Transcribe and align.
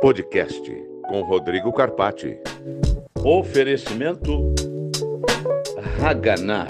Podcast 0.00 0.62
com 1.08 1.22
Rodrigo 1.22 1.72
Carpati. 1.72 2.38
Oferecimento 3.24 4.54
Haganar. 6.00 6.68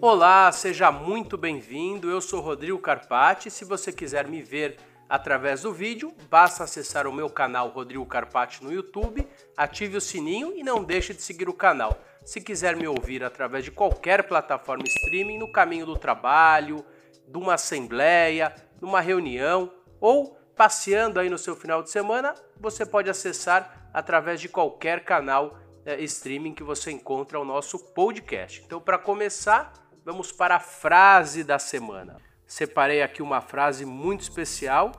Olá, 0.00 0.50
seja 0.50 0.90
muito 0.90 1.38
bem-vindo. 1.38 2.10
Eu 2.10 2.20
sou 2.20 2.40
Rodrigo 2.40 2.80
Carpati. 2.80 3.48
Se 3.48 3.64
você 3.64 3.92
quiser 3.92 4.26
me 4.26 4.42
ver 4.42 4.76
através 5.08 5.62
do 5.62 5.72
vídeo, 5.72 6.12
basta 6.28 6.64
acessar 6.64 7.06
o 7.06 7.12
meu 7.12 7.30
canal 7.30 7.68
Rodrigo 7.68 8.04
Carpati 8.04 8.64
no 8.64 8.72
YouTube, 8.72 9.24
ative 9.56 9.96
o 9.96 10.00
sininho 10.00 10.52
e 10.56 10.64
não 10.64 10.82
deixe 10.82 11.14
de 11.14 11.22
seguir 11.22 11.48
o 11.48 11.54
canal. 11.54 11.96
Se 12.24 12.40
quiser 12.40 12.74
me 12.74 12.88
ouvir 12.88 13.22
através 13.22 13.64
de 13.64 13.70
qualquer 13.70 14.24
plataforma 14.24 14.82
streaming, 14.84 15.38
no 15.38 15.52
caminho 15.52 15.86
do 15.86 15.96
trabalho, 15.96 16.84
de 17.28 17.38
uma 17.38 17.54
assembleia, 17.54 18.52
numa 18.80 19.00
reunião 19.00 19.70
ou 20.00 20.36
passeando 20.62 21.18
aí 21.18 21.28
no 21.28 21.38
seu 21.38 21.56
final 21.56 21.82
de 21.82 21.90
semana, 21.90 22.36
você 22.56 22.86
pode 22.86 23.10
acessar 23.10 23.90
através 23.92 24.40
de 24.40 24.48
qualquer 24.48 25.02
canal 25.02 25.58
é, 25.84 26.00
streaming 26.04 26.54
que 26.54 26.62
você 26.62 26.92
encontra 26.92 27.40
o 27.40 27.44
nosso 27.44 27.80
podcast. 27.92 28.62
Então, 28.64 28.80
para 28.80 28.96
começar, 28.96 29.72
vamos 30.04 30.30
para 30.30 30.54
a 30.54 30.60
frase 30.60 31.42
da 31.42 31.58
semana. 31.58 32.16
Separei 32.46 33.02
aqui 33.02 33.20
uma 33.20 33.40
frase 33.40 33.84
muito 33.84 34.20
especial, 34.20 34.92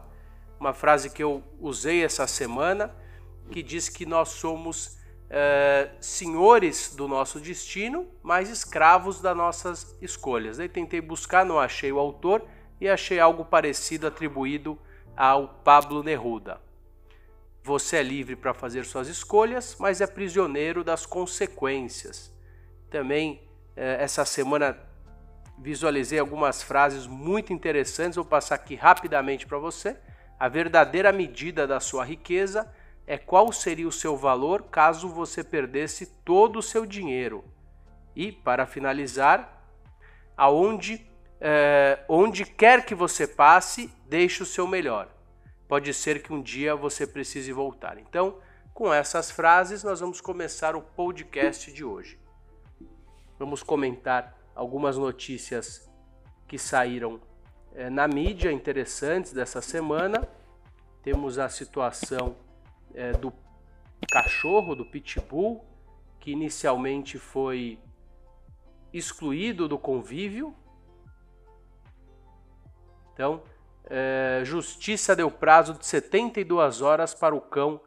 uma 0.60 0.74
frase 0.74 1.10
que 1.10 1.24
eu 1.24 1.42
usei 1.62 2.04
essa 2.04 2.28
semana, 2.28 2.94
que 3.50 3.64
diz 3.64 3.88
que 3.88 4.06
nós 4.06 4.32
somos 4.32 4.98
é, 5.30 5.92
senhores 6.02 6.94
do 6.94 7.08
nosso 7.08 7.40
destino, 7.40 8.06
mas 8.22 8.50
escravos 8.50 9.22
das 9.22 9.38
nossas 9.38 9.98
escolhas. 10.02 10.60
Aí 10.60 10.68
tentei 10.68 11.00
buscar, 11.00 11.46
não 11.46 11.58
achei 11.58 11.90
o 11.90 12.00
autor 12.00 12.46
e 12.82 12.90
achei 12.90 13.18
algo 13.18 13.46
parecido 13.46 14.06
atribuído 14.08 14.78
ao 15.16 15.48
Pablo 15.48 16.04
Neruda. 16.04 16.60
Você 17.64 17.98
é 17.98 18.04
livre 18.04 18.36
para 18.36 18.54
fazer 18.54 18.86
suas 18.86 19.08
escolhas, 19.08 19.78
mas 19.80 20.02
é 20.02 20.08
prisioneiro 20.08 20.84
das 20.84 21.06
consequências. 21.06 22.34
Também 22.90 23.42
eh, 23.76 23.98
essa 24.00 24.26
semana 24.26 24.78
visualizei 25.58 26.20
algumas 26.20 26.62
frases 26.62 27.08
muito 27.08 27.54
interessantes, 27.54 28.18
vou 28.18 28.26
passar 28.26 28.56
aqui 28.56 28.76
rapidamente 28.76 29.48
para 29.48 29.58
você. 29.58 29.98
A 30.40 30.50
verdadeira 30.50 31.12
medida 31.12 31.66
da 31.66 31.80
sua 31.80 32.04
riqueza 32.04 32.70
é 33.06 33.18
qual 33.18 33.52
seria 33.52 33.88
o 33.88 33.92
seu 33.92 34.18
valor 34.18 34.64
caso 34.64 35.08
você 35.08 35.44
perdesse 35.44 36.08
todo 36.26 36.60
o 36.60 36.64
seu 36.64 36.86
dinheiro. 36.86 37.46
E, 38.16 38.32
para 38.32 38.66
finalizar, 38.66 39.64
aonde 40.36 41.06
é, 41.46 42.00
onde 42.08 42.46
quer 42.46 42.86
que 42.86 42.96
você 42.96 43.28
passe, 43.28 43.94
deixe 44.08 44.42
o 44.42 44.46
seu 44.46 44.66
melhor. 44.66 45.10
Pode 45.68 45.94
ser 45.94 46.24
que 46.24 46.32
um 46.32 46.42
dia 46.42 46.74
você 46.74 47.06
precise 47.06 47.52
voltar. 47.52 47.98
Então, 47.98 48.38
com 48.74 48.94
essas 48.94 49.30
frases, 49.30 49.84
nós 49.84 50.00
vamos 50.00 50.22
começar 50.22 50.74
o 50.74 50.82
podcast 50.82 51.70
de 51.74 51.84
hoje. 51.84 52.18
Vamos 53.38 53.62
comentar 53.62 54.38
algumas 54.56 54.98
notícias 54.98 55.92
que 56.48 56.58
saíram 56.58 57.20
é, 57.76 57.90
na 57.90 58.08
mídia 58.08 58.50
interessantes 58.50 59.34
dessa 59.34 59.62
semana. 59.62 60.26
Temos 61.04 61.38
a 61.38 61.50
situação 61.50 62.38
é, 62.96 63.12
do 63.12 63.34
cachorro, 64.10 64.76
do 64.76 64.86
pitbull, 64.86 65.66
que 66.22 66.32
inicialmente 66.32 67.20
foi 67.20 67.78
excluído 68.94 69.68
do 69.68 69.78
convívio 69.78 70.56
então, 73.14 73.42
é, 73.86 74.42
Justiça 74.44 75.16
deu 75.16 75.30
prazo 75.30 75.74
de 75.74 75.86
72 75.86 76.82
horas 76.82 77.14
para 77.14 77.36
o 77.36 77.42
cão 77.42 77.80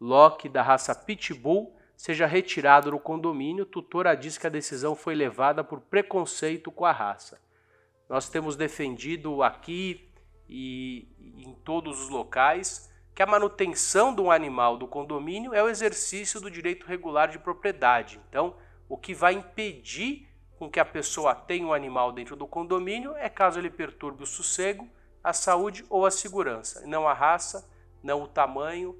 Loki 0.00 0.48
da 0.48 0.62
raça 0.62 0.94
Pitbull 0.94 1.74
seja 1.96 2.26
retirado 2.26 2.90
do 2.90 2.98
condomínio. 2.98 3.64
Tutora 3.64 4.14
diz 4.14 4.36
que 4.36 4.46
a 4.46 4.50
decisão 4.50 4.94
foi 4.94 5.14
levada 5.14 5.62
por 5.64 5.80
preconceito 5.80 6.70
com 6.70 6.84
a 6.84 6.92
raça. 6.92 7.40
Nós 8.08 8.28
temos 8.28 8.56
defendido 8.56 9.42
aqui 9.42 10.08
e 10.48 11.08
em 11.38 11.54
todos 11.64 12.02
os 12.02 12.08
locais 12.10 12.92
que 13.14 13.22
a 13.22 13.26
manutenção 13.26 14.14
de 14.14 14.20
um 14.20 14.30
animal 14.30 14.76
do 14.76 14.86
condomínio 14.86 15.54
é 15.54 15.62
o 15.62 15.68
exercício 15.68 16.40
do 16.40 16.50
direito 16.50 16.86
regular 16.86 17.28
de 17.30 17.38
propriedade. 17.38 18.20
Então, 18.28 18.56
o 18.88 18.98
que 18.98 19.14
vai 19.14 19.34
impedir 19.34 20.28
com 20.64 20.70
que 20.70 20.80
a 20.80 20.84
pessoa 20.84 21.34
tenha 21.34 21.66
um 21.66 21.74
animal 21.74 22.10
dentro 22.10 22.34
do 22.34 22.46
condomínio 22.46 23.14
é 23.16 23.28
caso 23.28 23.58
ele 23.58 23.68
perturbe 23.68 24.22
o 24.22 24.26
sossego, 24.26 24.88
a 25.22 25.34
saúde 25.34 25.84
ou 25.90 26.06
a 26.06 26.10
segurança, 26.10 26.86
não 26.86 27.06
a 27.06 27.12
raça, 27.12 27.70
não 28.02 28.22
o 28.22 28.26
tamanho 28.26 28.98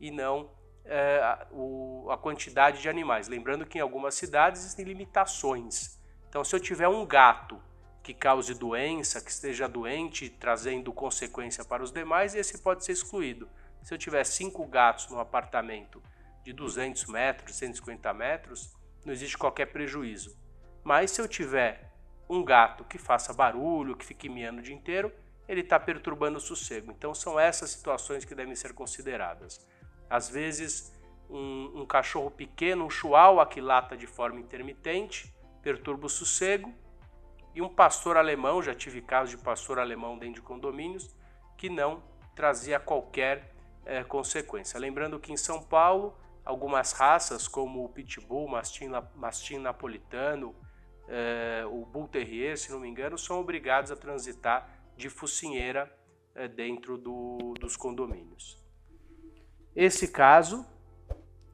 e 0.00 0.10
não 0.10 0.50
é, 0.84 1.46
o, 1.52 2.08
a 2.10 2.18
quantidade 2.18 2.82
de 2.82 2.88
animais. 2.88 3.28
Lembrando 3.28 3.64
que 3.64 3.78
em 3.78 3.80
algumas 3.80 4.16
cidades 4.16 4.62
existem 4.62 4.84
limitações. 4.84 6.00
Então, 6.28 6.42
se 6.42 6.54
eu 6.54 6.58
tiver 6.58 6.88
um 6.88 7.06
gato 7.06 7.62
que 8.02 8.12
cause 8.12 8.52
doença, 8.52 9.20
que 9.20 9.30
esteja 9.30 9.68
doente, 9.68 10.28
trazendo 10.28 10.92
consequência 10.92 11.64
para 11.64 11.82
os 11.82 11.92
demais, 11.92 12.34
esse 12.34 12.58
pode 12.58 12.84
ser 12.84 12.90
excluído. 12.90 13.48
Se 13.84 13.94
eu 13.94 13.98
tiver 13.98 14.24
cinco 14.24 14.66
gatos 14.66 15.08
num 15.08 15.20
apartamento 15.20 16.02
de 16.42 16.52
200 16.52 17.06
metros, 17.06 17.54
150 17.56 18.12
metros, 18.12 18.74
não 19.04 19.12
existe 19.12 19.38
qualquer 19.38 19.66
prejuízo. 19.66 20.42
Mas 20.84 21.10
se 21.10 21.20
eu 21.20 21.26
tiver 21.26 21.90
um 22.28 22.44
gato 22.44 22.84
que 22.84 22.98
faça 22.98 23.32
barulho, 23.32 23.96
que 23.96 24.04
fique 24.04 24.28
miando 24.28 24.60
o 24.60 24.62
dia 24.62 24.74
inteiro, 24.74 25.10
ele 25.48 25.62
está 25.62 25.80
perturbando 25.80 26.38
o 26.38 26.40
sossego. 26.40 26.92
Então 26.92 27.14
são 27.14 27.40
essas 27.40 27.70
situações 27.70 28.24
que 28.24 28.34
devem 28.34 28.54
ser 28.54 28.74
consideradas. 28.74 29.66
Às 30.08 30.28
vezes, 30.28 30.92
um, 31.28 31.80
um 31.82 31.86
cachorro 31.86 32.30
pequeno, 32.30 32.84
um 32.84 32.90
chihuahua 32.90 33.46
que 33.46 33.60
lata 33.60 33.96
de 33.96 34.06
forma 34.06 34.38
intermitente, 34.38 35.34
perturba 35.62 36.06
o 36.06 36.10
sossego. 36.10 36.72
E 37.54 37.62
um 37.62 37.68
pastor 37.68 38.16
alemão, 38.16 38.62
já 38.62 38.74
tive 38.74 39.00
casos 39.00 39.36
de 39.36 39.42
pastor 39.42 39.78
alemão 39.78 40.18
dentro 40.18 40.36
de 40.36 40.42
condomínios, 40.42 41.14
que 41.56 41.68
não 41.68 42.02
trazia 42.34 42.80
qualquer 42.80 43.54
é, 43.86 44.02
consequência. 44.02 44.78
Lembrando 44.78 45.20
que 45.20 45.32
em 45.32 45.36
São 45.36 45.62
Paulo, 45.62 46.16
algumas 46.44 46.92
raças, 46.92 47.46
como 47.46 47.84
o 47.84 47.88
Pitbull, 47.88 48.48
Mastim, 48.48 48.90
Mastim 49.14 49.58
Napolitano, 49.58 50.54
é, 51.08 51.64
o 51.66 51.84
Bull 51.84 52.08
Terrier, 52.08 52.56
se 52.56 52.70
não 52.72 52.80
me 52.80 52.88
engano, 52.88 53.18
são 53.18 53.40
obrigados 53.40 53.90
a 53.90 53.96
transitar 53.96 54.68
de 54.96 55.08
focinheira 55.08 55.92
é, 56.34 56.48
dentro 56.48 56.96
do, 56.96 57.54
dos 57.60 57.76
condomínios. 57.76 58.62
Esse 59.76 60.08
caso 60.08 60.64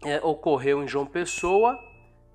é, 0.05 0.19
ocorreu 0.21 0.83
em 0.83 0.89
João 0.89 1.07
Pessoa 1.07 1.79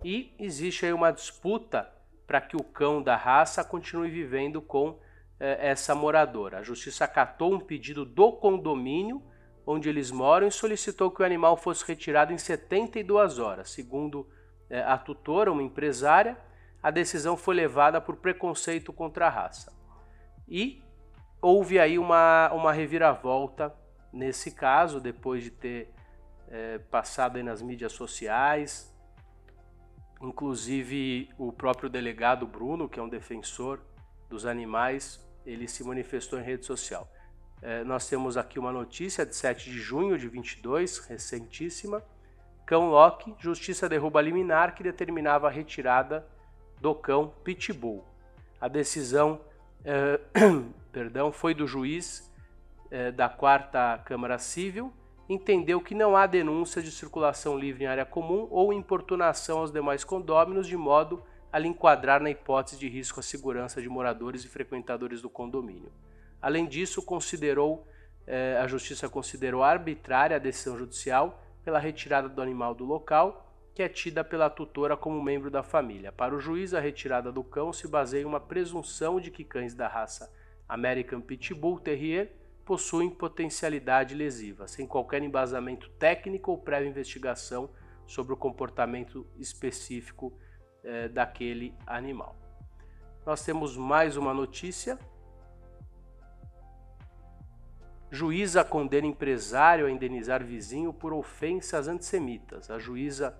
e 0.04 0.36
existe 0.40 0.86
aí 0.86 0.94
uma 0.94 1.12
disputa 1.12 1.92
para 2.28 2.42
que 2.42 2.56
o 2.56 2.64
cão 2.64 3.02
da 3.02 3.16
raça 3.16 3.64
continue 3.64 4.10
vivendo 4.10 4.62
com 4.62 5.00
essa 5.38 5.94
moradora. 5.94 6.60
A 6.60 6.64
justiça 6.64 7.04
acatou 7.04 7.54
um 7.54 7.60
pedido 7.60 8.06
do 8.06 8.32
condomínio 8.32 9.22
onde 9.68 9.90
eles 9.90 10.10
moram 10.10 10.48
e 10.48 10.52
solicitou 10.52 11.12
que 11.12 11.22
o 11.22 11.26
animal 11.26 11.58
fosse 11.58 11.86
retirado 11.86 12.32
em 12.32 12.38
72 12.38 13.38
horas. 13.38 13.70
Segundo 13.70 14.28
a 14.86 14.98
tutora, 14.98 15.52
uma 15.52 15.62
empresária, 15.62 16.38
a 16.86 16.92
decisão 16.92 17.36
foi 17.36 17.56
levada 17.56 18.00
por 18.00 18.16
preconceito 18.18 18.94
contra 18.94 19.26
a 19.26 19.30
raça. 19.32 19.74
E 20.48 20.84
houve 21.42 21.80
aí 21.80 21.98
uma, 21.98 22.52
uma 22.54 22.72
reviravolta 22.72 23.76
nesse 24.14 24.52
caso, 24.52 25.02
depois 25.02 25.44
de 25.44 25.50
ter 25.50 25.92
é, 26.48 26.78
passado 26.78 27.38
aí 27.38 27.44
nas 27.44 27.60
mídias 27.60 27.92
sociais. 27.92 28.96
Inclusive 30.22 31.28
o 31.40 31.52
próprio 31.52 31.90
delegado 31.90 32.46
Bruno, 32.46 32.88
que 32.88 33.00
é 33.00 33.02
um 33.02 33.10
defensor 33.10 33.82
dos 34.30 34.46
animais, 34.46 35.28
ele 35.44 35.68
se 35.68 35.84
manifestou 35.84 36.38
em 36.38 36.44
rede 36.44 36.68
social. 36.68 37.12
É, 37.64 37.84
nós 37.84 38.08
temos 38.08 38.38
aqui 38.38 38.60
uma 38.60 38.72
notícia 38.72 39.26
de 39.26 39.36
7 39.36 39.72
de 39.72 39.80
junho 39.80 40.20
de 40.20 40.28
22, 40.28 41.00
recentíssima. 41.00 42.04
Cão 42.64 42.92
Loki, 42.92 43.34
justiça 43.40 43.90
derruba 43.90 44.22
liminar 44.22 44.76
que 44.76 44.84
determinava 44.84 45.48
a 45.48 45.50
retirada 45.52 46.35
do 46.80 46.94
cão 46.96 47.34
Pitbull. 47.44 48.04
A 48.60 48.68
decisão 48.68 49.42
eh, 49.84 50.20
perdão, 50.92 51.32
foi 51.32 51.54
do 51.54 51.68
juiz 51.68 52.32
eh, 52.90 53.12
da 53.12 53.30
quarta 53.30 54.02
Câmara 54.06 54.38
Civil, 54.38 54.92
entendeu 55.28 55.82
que 55.82 55.94
não 55.94 56.16
há 56.16 56.26
denúncia 56.26 56.82
de 56.82 56.92
circulação 56.92 57.58
livre 57.58 57.84
em 57.84 57.88
área 57.88 58.06
comum 58.06 58.48
ou 58.50 58.74
importunação 58.74 59.60
aos 59.60 59.72
demais 59.72 60.04
condôminos, 60.04 60.68
de 60.68 60.78
modo 60.78 61.24
a 61.52 61.60
lhe 61.60 61.68
enquadrar 61.68 62.22
na 62.22 62.30
hipótese 62.30 62.78
de 62.78 62.88
risco 62.88 63.20
à 63.20 63.24
segurança 63.24 63.82
de 63.82 63.90
moradores 63.90 64.44
e 64.44 64.48
frequentadores 64.48 65.22
do 65.22 65.30
condomínio. 65.30 65.92
Além 66.42 66.66
disso, 66.66 67.02
considerou 67.02 67.88
eh, 68.28 68.58
a 68.60 68.68
Justiça 68.68 69.08
considerou 69.08 69.64
arbitrária 69.64 70.36
a 70.36 70.40
decisão 70.40 70.78
judicial 70.78 71.42
pela 71.64 71.80
retirada 71.80 72.28
do 72.28 72.42
animal 72.42 72.74
do 72.74 72.86
local 72.86 73.45
que 73.76 73.84
é 73.84 73.90
tida 73.90 74.24
pela 74.24 74.50
tutora 74.50 74.96
como 74.96 75.22
membro 75.22 75.52
da 75.52 75.62
família. 75.62 76.10
Para 76.10 76.34
o 76.34 76.40
juiz, 76.40 76.74
a 76.74 76.80
retirada 76.80 77.30
do 77.30 77.44
cão 77.44 77.74
se 77.74 77.90
baseia 77.90 78.22
em 78.22 78.26
uma 78.26 78.40
presunção 78.40 79.20
de 79.20 79.30
que 79.30 79.44
cães 79.44 79.76
da 79.76 79.86
raça 79.86 80.34
American 80.68 81.20
Pitbull 81.20 81.82
Terrier 81.82 82.32
possuem 82.64 83.10
potencialidade 83.10 84.16
lesiva, 84.16 84.66
sem 84.66 84.88
qualquer 84.88 85.22
embasamento 85.22 85.90
técnico 86.00 86.52
ou 86.52 86.58
prévia 86.58 86.88
investigação 86.88 87.70
sobre 88.08 88.34
o 88.34 88.38
comportamento 88.38 89.28
específico 89.38 90.34
eh, 90.82 91.10
daquele 91.10 91.76
animal. 91.86 92.34
Nós 93.26 93.44
temos 93.44 93.76
mais 93.76 94.16
uma 94.16 94.34
notícia. 94.34 94.98
Juíza 98.10 98.64
condena 98.64 99.06
empresário 99.06 99.86
a 99.86 99.92
indenizar 99.92 100.42
vizinho 100.42 100.94
por 100.94 101.12
ofensas 101.12 101.90
antissemitas. 101.90 102.72
A 102.72 102.80
juíza 102.80 103.38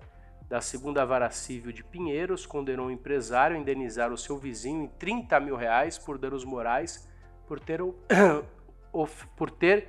da 0.48 0.60
segunda 0.60 1.04
vara 1.04 1.30
civil 1.30 1.72
de 1.72 1.82
Pinheiros 1.82 2.46
condenou 2.46 2.86
o 2.86 2.90
empresário 2.90 3.56
a 3.56 3.58
indenizar 3.58 4.12
o 4.12 4.18
seu 4.18 4.38
vizinho 4.38 4.84
em 4.84 4.88
30 4.88 5.40
mil 5.40 5.56
reais 5.56 5.98
por 5.98 6.18
danos 6.18 6.44
morais 6.44 7.08
por 7.46 7.58
ter, 7.58 7.80
por 9.36 9.50
ter 9.50 9.88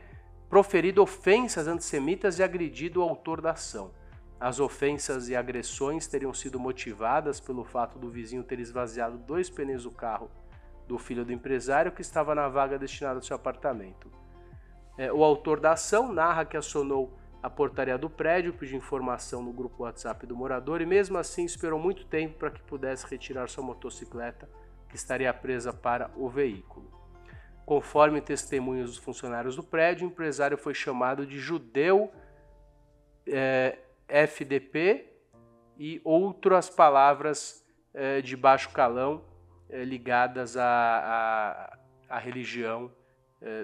proferido 0.50 1.02
ofensas 1.02 1.68
antissemitas 1.68 2.40
e 2.40 2.44
agredido 2.44 3.02
o 3.02 3.04
autor 3.04 3.42
da 3.42 3.52
ação. 3.52 3.92
As 4.40 4.60
ofensas 4.60 5.30
e 5.30 5.36
agressões 5.36 6.08
teriam 6.08 6.34
sido 6.34 6.60
motivadas 6.60 7.40
pelo 7.40 7.64
fato 7.64 7.98
do 7.98 8.10
vizinho 8.10 8.44
ter 8.44 8.60
esvaziado 8.60 9.18
dois 9.18 9.50
pneus 9.50 9.84
do 9.84 9.92
carro 9.92 10.30
do 10.88 10.98
filho 10.98 11.26
do 11.26 11.34
empresário 11.34 11.92
que 11.92 12.02
estava 12.02 12.34
na 12.34 12.48
vaga 12.48 12.80
destinada 12.80 13.18
ao 13.18 13.24
seu 13.24 13.36
apartamento. 13.36 14.10
É, 14.98 15.12
o 15.12 15.24
autor 15.24 15.60
da 15.60 15.74
ação 15.74 16.12
narra 16.12 16.46
que 16.46 16.56
acionou 16.56 17.18
a 17.48 17.50
portaria 17.50 17.98
do 17.98 18.10
prédio, 18.10 18.54
pediu 18.54 18.78
informação 18.78 19.42
no 19.42 19.54
grupo 19.54 19.84
WhatsApp 19.84 20.26
do 20.28 20.36
morador 20.36 20.82
e, 20.82 20.86
mesmo 20.86 21.18
assim, 21.18 21.46
esperou 21.46 21.80
muito 21.80 22.06
tempo 22.06 22.38
para 22.38 22.52
que 22.52 22.62
pudesse 22.62 23.08
retirar 23.08 23.48
sua 23.48 23.64
motocicleta, 23.64 24.50
que 24.90 24.98
estaria 24.98 25.34
presa 25.34 25.72
para 25.72 26.12
o 26.18 26.30
veículo. 26.30 26.92
Conforme 27.66 28.20
testemunhos 28.20 28.92
dos 28.92 29.00
funcionários 29.00 29.56
do 29.56 29.64
prédio, 29.64 30.08
o 30.08 30.12
empresário 30.12 30.58
foi 30.58 30.74
chamado 30.74 31.26
de 31.26 31.40
judeu 31.40 32.12
é, 33.26 33.78
FDP 34.08 35.06
e 35.78 36.02
outras 36.04 36.70
palavras 36.70 37.66
é, 37.94 38.22
de 38.22 38.36
baixo 38.36 38.70
calão 38.72 39.24
é, 39.70 39.86
ligadas 39.86 40.58
à, 40.58 41.78
à, 42.10 42.18
religião 42.18 42.92
é, 43.42 43.64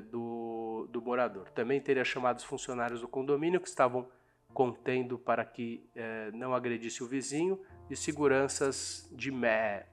do, 0.83 0.87
do 0.87 1.01
morador. 1.01 1.49
Também 1.51 1.79
teria 1.79 2.03
chamado 2.03 2.37
os 2.37 2.43
funcionários 2.43 3.01
do 3.01 3.07
condomínio 3.07 3.59
que 3.59 3.67
estavam 3.67 4.07
contendo 4.53 5.17
para 5.17 5.43
que 5.43 5.89
é, 5.95 6.31
não 6.31 6.53
agredisse 6.53 7.03
o 7.03 7.07
vizinho 7.07 7.59
e 7.89 7.95
seguranças 7.95 9.09
de 9.11 9.31
mé, 9.31 9.87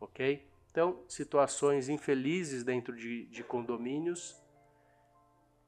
ok? 0.00 0.46
Então, 0.70 1.02
situações 1.08 1.88
infelizes 1.88 2.62
dentro 2.62 2.94
de, 2.94 3.26
de 3.26 3.42
condomínios 3.42 4.40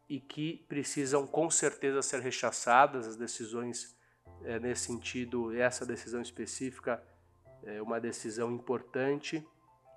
e 0.09 0.21
que 0.21 0.65
precisam 0.69 1.27
com 1.27 1.51
certeza 1.51 2.03
ser 2.03 2.21
rechaçadas, 2.21 3.07
as 3.07 3.17
decisões 3.17 3.97
é, 4.43 4.59
nesse 4.59 4.87
sentido, 4.87 5.55
essa 5.55 5.85
decisão 5.85 6.21
específica 6.21 7.03
é 7.63 7.83
uma 7.83 8.01
decisão 8.01 8.53
importante 8.53 9.47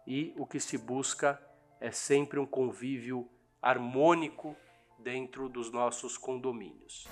e 0.06 0.34
o 0.38 0.46
que 0.46 0.60
se 0.60 0.78
busca 0.78 1.42
é 1.80 1.92
sempre 1.92 2.40
um 2.40 2.46
convívio 2.46 3.30
harmônico 3.64 4.58
dentro 5.00 5.48
dos 5.48 5.72
nossos 5.72 6.18
condomínios. 6.18 7.08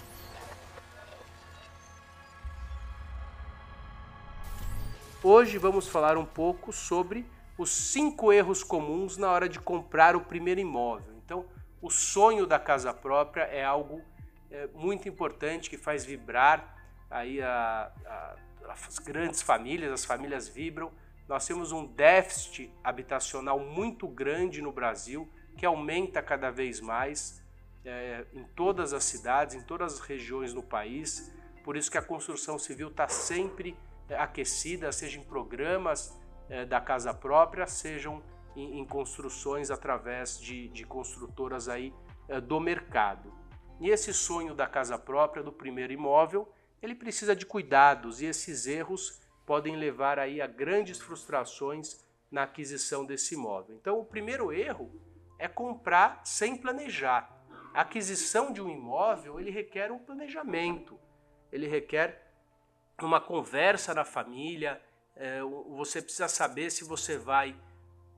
Hoje 5.23 5.57
vamos 5.57 5.87
falar 5.87 6.17
um 6.17 6.25
pouco 6.25 6.73
sobre 6.73 7.25
os 7.57 7.69
cinco 7.71 8.33
erros 8.33 8.63
comuns 8.63 9.17
na 9.17 9.31
hora 9.31 9.47
de 9.47 9.59
comprar 9.59 10.15
o 10.15 10.21
primeiro 10.21 10.59
imóvel. 10.59 11.13
Então, 11.23 11.45
o 11.81 11.89
sonho 11.89 12.45
da 12.45 12.59
casa 12.59 12.93
própria 12.93 13.43
é 13.43 13.63
algo 13.63 14.01
é, 14.49 14.67
muito 14.73 15.07
importante 15.07 15.69
que 15.69 15.77
faz 15.77 16.03
vibrar 16.03 16.75
aí 17.09 17.41
a, 17.41 17.91
a, 18.05 18.35
as 18.67 18.99
grandes 18.99 19.41
famílias, 19.41 19.91
as 19.91 20.03
famílias 20.03 20.49
vibram. 20.49 20.91
Nós 21.29 21.45
temos 21.45 21.71
um 21.71 21.85
déficit 21.85 22.73
habitacional 22.83 23.59
muito 23.59 24.07
grande 24.07 24.61
no 24.61 24.71
Brasil 24.71 25.31
que 25.57 25.65
aumenta 25.65 26.21
cada 26.21 26.49
vez 26.49 26.79
mais 26.79 27.41
é, 27.85 28.25
em 28.33 28.43
todas 28.55 28.93
as 28.93 29.03
cidades, 29.03 29.55
em 29.55 29.61
todas 29.61 29.95
as 29.95 29.99
regiões 29.99 30.53
no 30.53 30.63
país. 30.63 31.33
Por 31.63 31.75
isso 31.75 31.91
que 31.91 31.97
a 31.97 32.01
construção 32.01 32.57
civil 32.57 32.89
está 32.89 33.07
sempre 33.07 33.77
é, 34.09 34.15
aquecida, 34.15 34.91
seja 34.91 35.19
em 35.19 35.23
programas 35.23 36.17
é, 36.49 36.65
da 36.65 36.81
casa 36.81 37.13
própria, 37.13 37.65
sejam 37.67 38.21
em, 38.55 38.79
em 38.79 38.85
construções 38.85 39.71
através 39.71 40.39
de, 40.39 40.67
de 40.69 40.83
construtoras 40.83 41.69
aí 41.69 41.93
é, 42.27 42.39
do 42.41 42.59
mercado. 42.59 43.33
E 43.79 43.89
esse 43.89 44.13
sonho 44.13 44.53
da 44.53 44.67
casa 44.67 44.97
própria, 44.97 45.41
do 45.41 45.51
primeiro 45.51 45.91
imóvel, 45.91 46.51
ele 46.81 46.95
precisa 46.95 47.35
de 47.35 47.45
cuidados 47.45 48.21
e 48.21 48.25
esses 48.25 48.67
erros 48.67 49.21
podem 49.45 49.75
levar 49.75 50.19
aí 50.19 50.41
a 50.41 50.47
grandes 50.47 50.99
frustrações 50.99 52.03
na 52.29 52.43
aquisição 52.43 53.05
desse 53.05 53.33
imóvel. 53.35 53.75
Então, 53.75 53.99
o 53.99 54.05
primeiro 54.05 54.51
erro 54.51 54.91
é 55.41 55.47
comprar 55.47 56.21
sem 56.23 56.55
planejar. 56.55 57.27
A 57.73 57.81
aquisição 57.81 58.53
de 58.53 58.61
um 58.61 58.69
imóvel 58.69 59.39
ele 59.39 59.49
requer 59.49 59.91
um 59.91 59.97
planejamento, 59.97 60.99
ele 61.51 61.67
requer 61.67 62.31
uma 63.01 63.19
conversa 63.19 63.91
na 63.91 64.05
família. 64.05 64.79
É, 65.15 65.41
você 65.41 65.99
precisa 65.99 66.27
saber 66.27 66.69
se 66.69 66.83
você 66.83 67.17
vai 67.17 67.59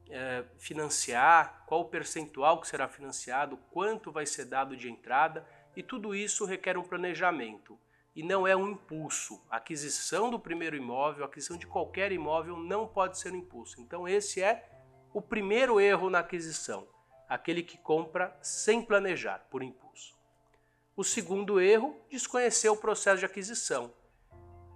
é, 0.10 0.44
financiar, 0.58 1.64
qual 1.66 1.81
o 1.81 1.86
percentual 1.86 2.60
que 2.60 2.68
será 2.68 2.90
financiado, 2.90 3.56
quanto 3.72 4.12
vai 4.12 4.25
ser 4.25 4.44
dado 4.46 4.75
de 4.75 4.90
entrada, 4.90 5.48
e 5.78 5.81
tudo 5.81 6.14
isso 6.14 6.44
requer 6.44 6.78
um 6.78 6.84
planejamento. 6.84 7.80
E 8.14 8.22
não 8.22 8.46
é 8.46 8.54
um 8.54 8.68
impulso. 8.68 9.42
A 9.50 9.58
aquisição 9.58 10.30
do 10.30 10.38
primeiro 10.38 10.75
imóvel, 10.75 11.24
a 11.24 11.28
aquisição 11.28 11.58
de 11.58 11.66
qualquer 11.66 12.12
imóvel 12.12 12.58
não 12.58 12.86
pode 12.86 13.18
ser 13.18 13.31
um 13.31 13.38
impulso. 13.38 13.80
Então, 13.80 14.06
esse 14.06 14.44
é 14.44 14.70
o 15.14 15.22
primeiro 15.22 15.80
erro 15.80 16.10
na 16.10 16.20
aquisição 16.20 16.86
aquele 17.28 17.64
que 17.64 17.78
compra 17.78 18.36
sem 18.42 18.81
planejar, 18.81 19.46
por 19.50 19.64
impulso. 19.64 20.16
O 20.96 21.04
segundo 21.04 21.60
erro, 21.60 22.00
desconhecer 22.10 22.70
o 22.70 22.78
processo 22.78 23.20
de 23.20 23.25
aquisição. 23.25 23.92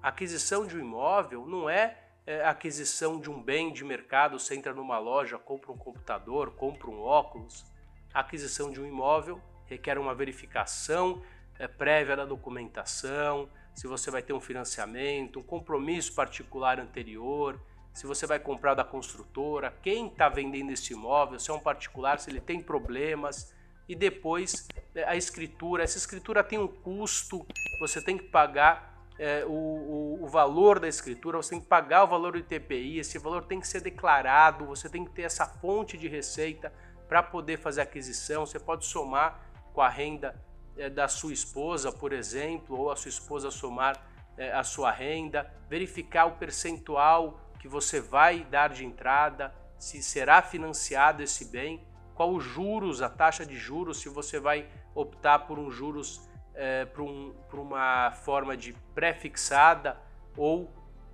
A 0.01 0.09
aquisição 0.09 0.65
de 0.65 0.75
um 0.75 0.79
imóvel 0.79 1.45
não 1.45 1.69
é, 1.69 1.97
é 2.25 2.45
aquisição 2.45 3.19
de 3.19 3.29
um 3.29 3.41
bem 3.41 3.71
de 3.71 3.83
mercado, 3.83 4.39
você 4.39 4.55
entra 4.55 4.73
numa 4.73 4.97
loja, 4.97 5.37
compra 5.37 5.71
um 5.71 5.77
computador, 5.77 6.51
compra 6.51 6.89
um 6.89 7.01
óculos. 7.01 7.65
A 8.13 8.21
aquisição 8.21 8.71
de 8.71 8.81
um 8.81 8.85
imóvel 8.85 9.41
requer 9.65 9.97
uma 9.97 10.15
verificação 10.15 11.21
é, 11.59 11.67
prévia 11.67 12.15
da 12.15 12.25
documentação, 12.25 13.49
se 13.75 13.85
você 13.85 14.09
vai 14.09 14.23
ter 14.23 14.33
um 14.33 14.39
financiamento, 14.39 15.39
um 15.39 15.43
compromisso 15.43 16.15
particular 16.15 16.79
anterior, 16.79 17.61
se 17.97 18.05
você 18.05 18.27
vai 18.27 18.37
comprar 18.37 18.75
da 18.75 18.83
construtora, 18.83 19.73
quem 19.81 20.05
está 20.05 20.29
vendendo 20.29 20.71
esse 20.71 20.93
imóvel, 20.93 21.39
se 21.39 21.49
é 21.49 21.53
um 21.53 21.59
particular, 21.59 22.19
se 22.19 22.29
ele 22.29 22.39
tem 22.39 22.61
problemas. 22.61 23.51
E 23.89 23.95
depois 23.95 24.67
é, 24.93 25.03
a 25.03 25.15
escritura. 25.15 25.83
Essa 25.83 25.97
escritura 25.97 26.43
tem 26.43 26.59
um 26.59 26.67
custo, 26.67 27.43
você 27.79 27.99
tem 27.99 28.15
que 28.15 28.25
pagar 28.25 29.03
é, 29.17 29.43
o, 29.47 29.49
o, 29.49 30.23
o, 30.23 30.27
valor 30.27 30.79
da 30.79 30.87
escritura, 30.87 31.37
você 31.37 31.49
tem 31.49 31.59
que 31.59 31.65
pagar 31.65 32.03
o 32.03 32.07
valor 32.07 32.33
do 32.33 32.37
ITPI, 32.37 32.99
esse 32.99 33.17
valor 33.17 33.45
tem 33.45 33.59
que 33.59 33.67
ser 33.67 33.81
declarado, 33.81 34.67
você 34.67 34.87
tem 34.87 35.03
que 35.03 35.09
ter 35.09 35.23
essa 35.23 35.47
fonte 35.47 35.97
de 35.97 36.07
receita 36.07 36.71
para 37.09 37.23
poder 37.23 37.57
fazer 37.57 37.81
aquisição. 37.81 38.45
Você 38.45 38.59
pode 38.59 38.85
somar 38.85 39.41
com 39.73 39.81
a 39.81 39.89
renda 39.89 40.39
é, 40.77 40.87
da 40.87 41.07
sua 41.07 41.33
esposa, 41.33 41.91
por 41.91 42.13
exemplo, 42.13 42.77
ou 42.77 42.91
a 42.91 42.95
sua 42.95 43.09
esposa 43.09 43.49
somar 43.49 43.99
é, 44.37 44.51
a 44.51 44.63
sua 44.63 44.91
renda, 44.91 45.51
verificar 45.67 46.27
o 46.27 46.33
percentual 46.33 47.41
que 47.59 47.67
você 47.67 47.99
vai 47.99 48.43
dar 48.43 48.69
de 48.69 48.85
entrada, 48.85 49.53
se 49.77 50.01
será 50.01 50.41
financiado 50.41 51.21
esse 51.23 51.45
bem, 51.45 51.85
qual 52.15 52.33
os 52.33 52.43
juros, 52.43 53.01
a 53.01 53.09
taxa 53.09 53.45
de 53.45 53.55
juros, 53.55 53.99
se 53.99 54.09
você 54.09 54.39
vai 54.39 54.67
optar 54.95 55.39
por 55.39 55.59
um 55.59 55.69
juros 55.69 56.27
é, 56.57 56.85
por, 56.85 57.03
um, 57.03 57.33
por 57.49 57.59
uma 57.59 58.11
forma 58.11 58.57
de 58.57 58.73
pré-fixada 58.95 59.95
ou 60.35 60.71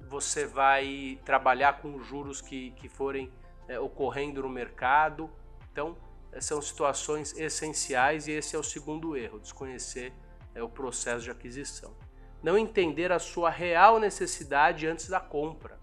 você 0.07 0.45
vai 0.45 1.19
trabalhar 1.25 1.81
com 1.81 1.99
juros 1.99 2.41
que, 2.41 2.71
que 2.71 2.87
forem 2.87 3.31
é, 3.67 3.79
ocorrendo 3.79 4.41
no 4.41 4.49
mercado. 4.49 5.29
Então, 5.71 5.97
são 6.39 6.61
situações 6.61 7.37
essenciais 7.37 8.27
e 8.27 8.31
esse 8.31 8.55
é 8.55 8.59
o 8.59 8.63
segundo 8.63 9.15
erro, 9.15 9.39
desconhecer 9.39 10.13
é, 10.55 10.63
o 10.63 10.69
processo 10.69 11.25
de 11.25 11.31
aquisição. 11.31 11.93
Não 12.41 12.57
entender 12.57 13.11
a 13.11 13.19
sua 13.19 13.49
real 13.49 13.99
necessidade 13.99 14.87
antes 14.87 15.07
da 15.07 15.19
compra. 15.19 15.79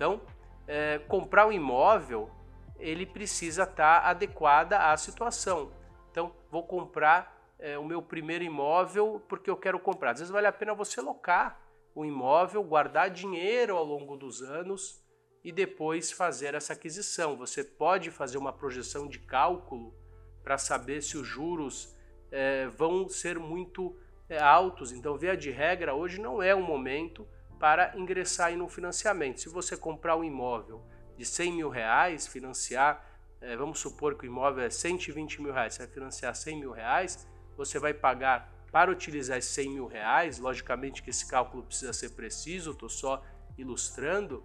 Então, 0.00 0.18
é, 0.66 0.98
comprar 0.98 1.46
um 1.46 1.52
imóvel, 1.52 2.30
ele 2.78 3.04
precisa 3.04 3.64
estar 3.64 3.98
adequada 4.06 4.90
à 4.90 4.96
situação. 4.96 5.70
Então, 6.10 6.34
vou 6.50 6.66
comprar 6.66 7.38
é, 7.58 7.76
o 7.76 7.84
meu 7.84 8.00
primeiro 8.00 8.42
imóvel 8.42 9.22
porque 9.28 9.50
eu 9.50 9.58
quero 9.58 9.78
comprar. 9.78 10.12
Às 10.12 10.20
vezes 10.20 10.32
vale 10.32 10.46
a 10.46 10.52
pena 10.52 10.72
você 10.72 11.02
locar 11.02 11.60
o 11.94 12.02
imóvel, 12.02 12.64
guardar 12.64 13.10
dinheiro 13.10 13.76
ao 13.76 13.84
longo 13.84 14.16
dos 14.16 14.40
anos 14.40 15.04
e 15.44 15.52
depois 15.52 16.10
fazer 16.10 16.54
essa 16.54 16.72
aquisição. 16.72 17.36
Você 17.36 17.62
pode 17.62 18.10
fazer 18.10 18.38
uma 18.38 18.54
projeção 18.54 19.06
de 19.06 19.18
cálculo 19.18 19.94
para 20.42 20.56
saber 20.56 21.02
se 21.02 21.18
os 21.18 21.26
juros 21.26 21.94
é, 22.32 22.68
vão 22.68 23.06
ser 23.06 23.38
muito 23.38 23.94
é, 24.30 24.40
altos. 24.40 24.92
Então, 24.92 25.18
via 25.18 25.36
de 25.36 25.50
regra, 25.50 25.92
hoje 25.92 26.18
não 26.18 26.42
é 26.42 26.54
o 26.54 26.62
momento 26.62 27.28
para 27.60 27.92
ingressar 27.94 28.50
em 28.52 28.62
um 28.62 28.68
financiamento. 28.68 29.38
Se 29.38 29.48
você 29.50 29.76
comprar 29.76 30.16
um 30.16 30.24
imóvel 30.24 30.82
de 31.16 31.26
100 31.26 31.52
mil 31.52 31.68
reais, 31.68 32.26
financiar, 32.26 33.06
é, 33.38 33.54
vamos 33.54 33.78
supor 33.78 34.16
que 34.16 34.24
o 34.24 34.26
imóvel 34.26 34.64
é 34.64 34.70
120 34.70 35.42
mil 35.42 35.52
reais, 35.52 35.74
você 35.74 35.84
vai 35.84 35.94
financiar 35.94 36.34
100 36.34 36.58
mil 36.58 36.72
reais, 36.72 37.28
você 37.58 37.78
vai 37.78 37.92
pagar 37.92 38.50
para 38.72 38.90
utilizar 38.90 39.36
esses 39.36 39.52
100 39.52 39.70
mil 39.70 39.86
reais, 39.86 40.38
logicamente 40.38 41.02
que 41.02 41.10
esse 41.10 41.26
cálculo 41.28 41.62
precisa 41.62 41.92
ser 41.92 42.10
preciso, 42.10 42.70
estou 42.70 42.88
só 42.88 43.22
ilustrando, 43.58 44.42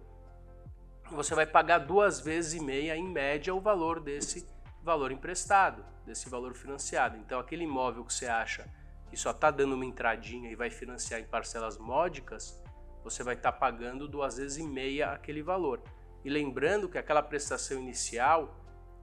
você 1.10 1.34
vai 1.34 1.46
pagar 1.46 1.78
duas 1.78 2.20
vezes 2.20 2.52
e 2.52 2.60
meia, 2.60 2.96
em 2.96 3.08
média, 3.08 3.54
o 3.54 3.60
valor 3.60 3.98
desse 3.98 4.46
valor 4.82 5.10
emprestado, 5.10 5.84
desse 6.04 6.28
valor 6.28 6.54
financiado. 6.54 7.16
Então, 7.16 7.40
aquele 7.40 7.64
imóvel 7.64 8.04
que 8.04 8.12
você 8.12 8.26
acha 8.26 8.68
que 9.08 9.16
só 9.16 9.30
está 9.30 9.50
dando 9.50 9.74
uma 9.74 9.86
entradinha 9.86 10.50
e 10.50 10.54
vai 10.54 10.68
financiar 10.68 11.20
em 11.20 11.24
parcelas 11.24 11.78
módicas, 11.78 12.60
você 13.10 13.22
vai 13.22 13.34
estar 13.34 13.52
tá 13.52 13.58
pagando 13.58 14.08
duas 14.08 14.36
vezes 14.36 14.58
e 14.58 14.64
meia 14.64 15.12
aquele 15.12 15.42
valor. 15.42 15.80
E 16.24 16.28
lembrando 16.28 16.88
que 16.88 16.98
aquela 16.98 17.22
prestação 17.22 17.78
inicial 17.78 18.52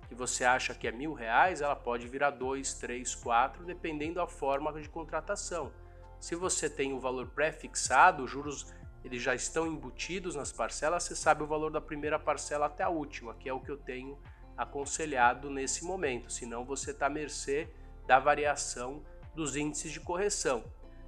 que 0.09 0.13
você 0.13 0.43
acha 0.43 0.75
que 0.75 0.87
é 0.87 0.91
mil 0.91 1.13
reais, 1.13 1.61
ela 1.61 1.75
pode 1.75 2.05
virar 2.07 2.31
dois, 2.31 2.73
três, 2.73 3.15
quatro, 3.15 3.63
dependendo 3.63 4.15
da 4.15 4.27
forma 4.27 4.73
de 4.73 4.89
contratação. 4.89 5.71
Se 6.19 6.35
você 6.35 6.69
tem 6.69 6.93
o 6.93 6.99
valor 6.99 7.29
pré-fixado, 7.29 8.23
os 8.23 8.29
juros 8.29 8.73
eles 9.03 9.21
já 9.21 9.33
estão 9.33 9.65
embutidos 9.65 10.35
nas 10.35 10.51
parcelas, 10.51 11.03
você 11.03 11.15
sabe 11.15 11.43
o 11.43 11.47
valor 11.47 11.71
da 11.71 11.81
primeira 11.81 12.19
parcela 12.19 12.65
até 12.65 12.83
a 12.83 12.89
última, 12.89 13.33
que 13.35 13.49
é 13.49 13.53
o 13.53 13.59
que 13.59 13.71
eu 13.71 13.77
tenho 13.77 14.17
aconselhado 14.57 15.49
nesse 15.49 15.83
momento. 15.83 16.31
Senão 16.31 16.63
você 16.65 16.91
está 16.91 17.07
à 17.07 17.09
mercê 17.09 17.69
da 18.05 18.19
variação 18.19 19.03
dos 19.33 19.55
índices 19.55 19.91
de 19.91 19.99
correção. 19.99 20.63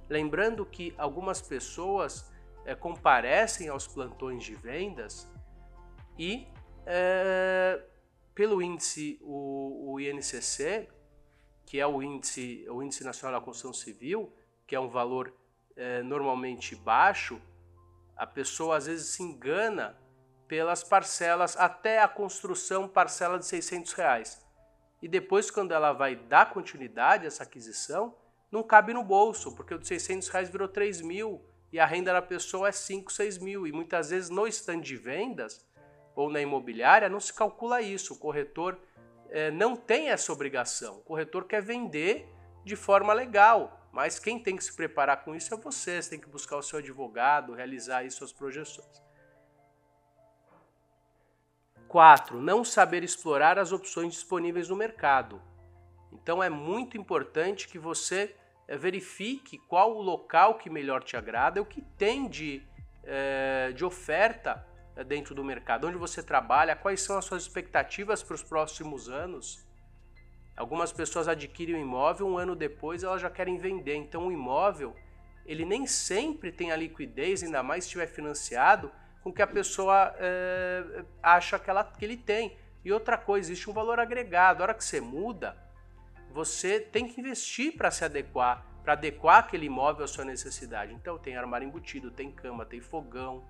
Lembrando 0.08 0.64
que 0.64 0.94
algumas 0.96 1.40
pessoas 1.40 2.30
é, 2.66 2.74
comparecem 2.74 3.68
aos 3.68 3.86
plantões 3.86 4.44
de 4.44 4.54
vendas 4.54 5.26
e 6.18 6.46
é, 6.84 7.80
pelo 8.34 8.60
índice, 8.60 9.18
o, 9.22 9.92
o, 9.92 10.00
INCC, 10.00 10.88
que 11.64 11.80
é 11.80 11.86
o 11.86 12.02
índice, 12.02 12.66
o 12.68 12.82
índice 12.82 13.04
Nacional 13.04 13.40
da 13.40 13.44
Construção 13.44 13.72
Civil, 13.72 14.32
que 14.66 14.74
é 14.74 14.80
um 14.80 14.88
valor 14.88 15.32
é, 15.76 16.02
normalmente 16.02 16.74
baixo, 16.74 17.40
a 18.16 18.26
pessoa 18.26 18.76
às 18.76 18.86
vezes 18.86 19.08
se 19.08 19.22
engana 19.22 19.96
pelas 20.48 20.82
parcelas 20.82 21.56
até 21.56 22.00
a 22.00 22.08
construção 22.08 22.88
parcela 22.88 23.38
de 23.38 23.46
600 23.46 23.92
reais. 23.92 24.46
E 25.02 25.08
depois, 25.08 25.50
quando 25.50 25.72
ela 25.72 25.92
vai 25.92 26.16
dar 26.16 26.50
continuidade 26.50 27.24
a 27.24 27.26
essa 27.26 27.42
aquisição, 27.42 28.16
não 28.50 28.62
cabe 28.62 28.92
no 28.94 29.04
bolso, 29.04 29.54
porque 29.54 29.74
o 29.74 29.78
de 29.78 29.86
600 29.86 30.28
reais 30.28 30.48
virou 30.48 30.68
3 30.68 31.00
mil 31.02 31.44
e 31.76 31.78
a 31.78 31.84
renda 31.84 32.10
da 32.10 32.22
pessoa 32.22 32.68
é 32.68 32.72
5, 32.72 33.12
6 33.12 33.36
mil. 33.36 33.66
E 33.66 33.70
muitas 33.70 34.08
vezes 34.08 34.30
no 34.30 34.46
stand 34.46 34.80
de 34.80 34.96
vendas, 34.96 35.62
ou 36.14 36.30
na 36.30 36.40
imobiliária, 36.40 37.06
não 37.06 37.20
se 37.20 37.34
calcula 37.34 37.82
isso. 37.82 38.14
O 38.14 38.18
corretor 38.18 38.78
é, 39.28 39.50
não 39.50 39.76
tem 39.76 40.08
essa 40.08 40.32
obrigação. 40.32 40.96
O 40.96 41.02
corretor 41.02 41.44
quer 41.44 41.60
vender 41.60 42.26
de 42.64 42.74
forma 42.74 43.12
legal, 43.12 43.86
mas 43.92 44.18
quem 44.18 44.42
tem 44.42 44.56
que 44.56 44.64
se 44.64 44.74
preparar 44.74 45.22
com 45.22 45.34
isso 45.34 45.52
é 45.52 45.56
você. 45.58 46.00
Você 46.00 46.08
tem 46.08 46.18
que 46.18 46.30
buscar 46.30 46.56
o 46.56 46.62
seu 46.62 46.78
advogado, 46.78 47.52
realizar 47.52 47.98
aí 47.98 48.10
suas 48.10 48.32
projeções. 48.32 49.04
4. 51.88 52.40
Não 52.40 52.64
saber 52.64 53.04
explorar 53.04 53.58
as 53.58 53.70
opções 53.70 54.14
disponíveis 54.14 54.70
no 54.70 54.76
mercado. 54.76 55.42
Então 56.10 56.42
é 56.42 56.48
muito 56.48 56.96
importante 56.96 57.68
que 57.68 57.78
você 57.78 58.34
verifique 58.68 59.58
qual 59.58 59.96
o 59.96 60.02
local 60.02 60.54
que 60.58 60.68
melhor 60.68 61.04
te 61.04 61.16
agrada, 61.16 61.62
o 61.62 61.66
que 61.66 61.82
tem 61.82 62.28
de, 62.28 62.62
é, 63.04 63.72
de 63.72 63.84
oferta 63.84 64.66
é, 64.96 65.04
dentro 65.04 65.34
do 65.34 65.44
mercado, 65.44 65.86
onde 65.86 65.96
você 65.96 66.22
trabalha, 66.22 66.74
quais 66.74 67.00
são 67.02 67.16
as 67.16 67.24
suas 67.24 67.42
expectativas 67.42 68.22
para 68.22 68.34
os 68.34 68.42
próximos 68.42 69.08
anos. 69.08 69.64
Algumas 70.56 70.92
pessoas 70.92 71.28
adquirem 71.28 71.76
um 71.76 71.80
imóvel, 71.80 72.26
um 72.26 72.38
ano 72.38 72.56
depois 72.56 73.04
elas 73.04 73.20
já 73.20 73.30
querem 73.30 73.58
vender. 73.58 73.94
Então 73.94 74.26
o 74.26 74.32
imóvel, 74.32 74.96
ele 75.44 75.64
nem 75.64 75.86
sempre 75.86 76.50
tem 76.50 76.72
a 76.72 76.76
liquidez, 76.76 77.42
ainda 77.42 77.62
mais 77.62 77.84
se 77.84 77.88
estiver 77.88 78.06
financiado, 78.06 78.90
com 79.22 79.32
que 79.32 79.42
a 79.42 79.46
pessoa 79.46 80.14
é, 80.18 81.04
acha 81.22 81.58
que, 81.58 81.68
ela, 81.68 81.84
que 81.84 82.04
ele 82.04 82.16
tem. 82.16 82.56
E 82.84 82.92
outra 82.92 83.18
coisa, 83.18 83.50
existe 83.50 83.68
um 83.68 83.74
valor 83.74 84.00
agregado. 84.00 84.62
A 84.62 84.64
hora 84.64 84.74
que 84.74 84.84
você 84.84 85.00
muda, 85.00 85.56
você 86.36 86.78
tem 86.78 87.08
que 87.08 87.18
investir 87.18 87.78
para 87.78 87.90
se 87.90 88.04
adequar, 88.04 88.62
para 88.84 88.92
adequar 88.92 89.38
aquele 89.38 89.64
imóvel 89.64 90.04
à 90.04 90.06
sua 90.06 90.22
necessidade. 90.22 90.92
Então 90.92 91.16
tem 91.16 91.34
armário 91.34 91.66
embutido, 91.66 92.10
tem 92.10 92.30
cama, 92.30 92.66
tem 92.66 92.78
fogão, 92.78 93.48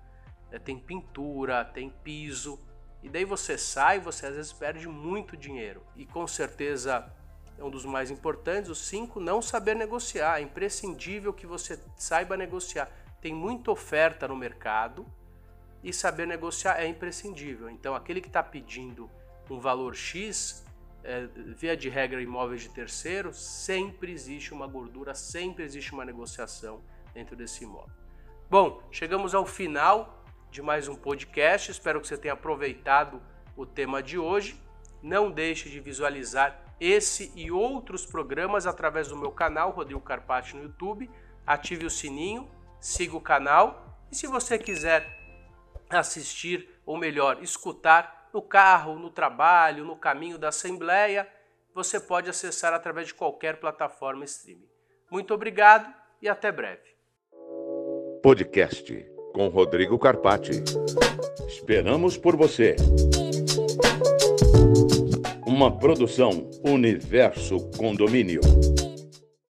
é, 0.49 0.57
tem 0.57 0.79
pintura, 0.79 1.65
tem 1.65 1.89
piso. 1.89 2.57
E 3.03 3.09
daí 3.09 3.25
você 3.25 3.57
sai, 3.57 3.99
você 3.99 4.27
às 4.27 4.35
vezes 4.37 4.53
perde 4.53 4.87
muito 4.87 5.35
dinheiro. 5.35 5.85
E 5.97 6.05
com 6.05 6.25
certeza 6.25 7.13
é 7.57 7.63
um 7.63 7.69
dos 7.69 7.83
mais 7.83 8.09
importantes, 8.09 8.71
o 8.71 8.75
5, 8.75 9.19
não 9.19 9.41
saber 9.41 9.75
negociar. 9.75 10.39
É 10.39 10.41
imprescindível 10.41 11.33
que 11.33 11.45
você 11.45 11.77
saiba 11.97 12.37
negociar. 12.37 12.89
Tem 13.19 13.33
muita 13.33 13.69
oferta 13.69 14.29
no 14.29 14.35
mercado 14.35 15.05
e 15.83 15.91
saber 15.91 16.25
negociar 16.25 16.79
é 16.79 16.87
imprescindível. 16.87 17.69
Então, 17.69 17.93
aquele 17.93 18.21
que 18.21 18.29
está 18.29 18.41
pedindo 18.41 19.11
um 19.49 19.59
valor 19.59 19.93
X, 19.93 20.65
é, 21.07 21.25
via 21.55 21.77
de 21.77 21.87
regra 21.87 22.21
imóveis 22.21 22.61
de 22.61 22.69
terceiro, 22.69 23.33
sempre 23.33 24.11
existe 24.11 24.53
uma 24.53 24.67
gordura, 24.67 25.15
sempre 25.15 25.63
existe 25.63 25.93
uma 25.93 26.03
negociação 26.03 26.83
dentro 27.13 27.33
desse 27.33 27.63
imóvel. 27.63 27.95
Bom, 28.49 28.83
chegamos 28.91 29.33
ao 29.33 29.45
final 29.45 30.25
de 30.51 30.61
mais 30.61 30.89
um 30.89 30.95
podcast. 30.95 31.71
Espero 31.71 32.01
que 32.01 32.07
você 32.07 32.17
tenha 32.17 32.33
aproveitado 32.33 33.21
o 33.55 33.65
tema 33.65 34.03
de 34.03 34.19
hoje. 34.19 34.61
Não 35.01 35.31
deixe 35.31 35.69
de 35.69 35.79
visualizar 35.79 36.61
esse 36.77 37.31
e 37.35 37.49
outros 37.51 38.05
programas 38.05 38.67
através 38.67 39.07
do 39.07 39.15
meu 39.15 39.31
canal 39.31 39.71
Rodrigo 39.71 40.01
Carpati 40.01 40.57
no 40.57 40.63
YouTube. 40.63 41.09
Ative 41.45 41.85
o 41.85 41.89
sininho, 41.89 42.49
siga 42.81 43.15
o 43.15 43.21
canal 43.21 43.97
e 44.11 44.15
se 44.15 44.27
você 44.27 44.59
quiser 44.59 45.17
assistir, 45.89 46.69
ou 46.85 46.97
melhor, 46.97 47.41
escutar 47.41 48.16
no 48.37 48.41
carro, 48.43 48.99
no 48.99 49.09
trabalho, 49.09 49.83
no 49.83 49.95
caminho 49.95 50.37
da 50.37 50.49
Assembleia, 50.49 51.27
você 51.73 51.99
pode 51.99 52.29
acessar 52.29 52.71
através 52.71 53.07
de 53.07 53.15
qualquer 53.15 53.59
plataforma 53.59 54.25
streaming. 54.25 54.69
Muito 55.09 55.33
obrigado 55.33 55.91
e 56.21 56.29
até 56.29 56.51
breve. 56.51 56.95
Podcast 58.21 58.93
com 59.33 59.47
Rodrigo 59.47 59.97
Carpati. 59.97 60.51
Esperamos 61.47 62.15
por 62.15 62.35
você. 62.35 62.75
Uma 65.43 65.75
produção 65.75 66.47
Universo 66.63 67.71
Condomínio. 67.75 68.41